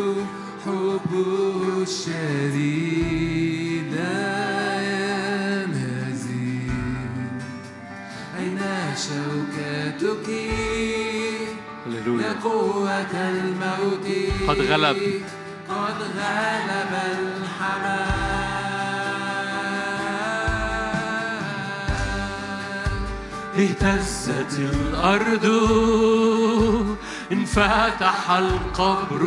[0.66, 3.14] حبه الشديد
[8.38, 8.60] أين
[8.96, 10.28] شوكتك؟
[12.06, 14.06] يا قوة الموت.
[14.48, 14.96] قد غلب.
[15.68, 18.53] قد غلب الحمام.
[23.58, 25.46] اهتزت الأرض
[27.32, 29.22] انفتح القبر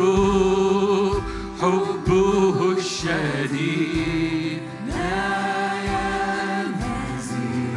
[1.60, 4.62] حبه الشديد.
[4.86, 7.76] لا ينهزم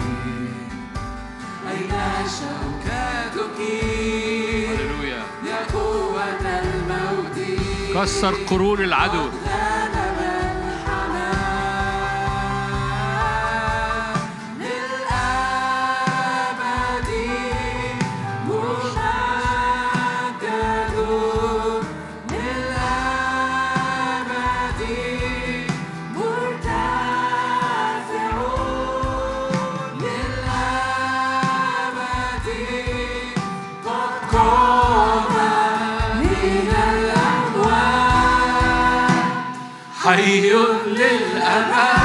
[1.72, 1.94] أين
[2.38, 3.60] شوكتك؟
[5.50, 7.38] يا قوة الموت.
[7.96, 9.26] كسر قرون العدو.
[40.04, 40.50] حي
[40.88, 42.01] للأبد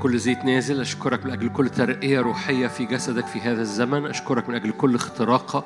[0.00, 4.48] لكل زيت نازل أشكرك من أجل كل ترقية روحية في جسدك في هذا الزمن أشكرك
[4.48, 5.64] من أجل كل اختراقة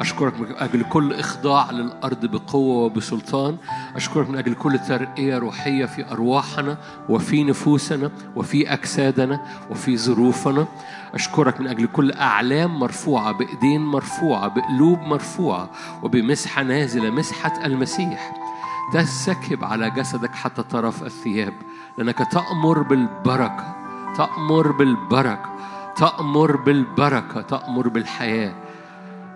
[0.00, 3.56] أشكرك من أجل كل إخضاع للأرض بقوة وبسلطان
[3.96, 6.78] أشكرك من أجل كل ترقية روحية في أرواحنا
[7.08, 9.40] وفي نفوسنا وفي أجسادنا
[9.70, 10.66] وفي ظروفنا
[11.14, 15.70] أشكرك من أجل كل أعلام مرفوعة بإيدين مرفوعة بقلوب مرفوعة
[16.02, 18.51] وبمسحة نازلة مسحة المسيح.
[18.92, 21.54] تسكب على جسدك حتى طرف الثياب
[21.98, 23.76] لأنك تأمر بالبركة
[24.16, 25.52] تأمر بالبركة
[25.96, 28.54] تأمر بالبركة تأمر بالحياة.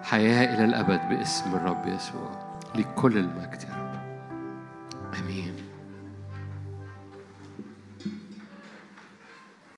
[0.03, 2.31] حياة إلى الأبد باسم الرب يسوع
[2.75, 3.97] لكل المجد يا رب.
[5.23, 5.56] آمين.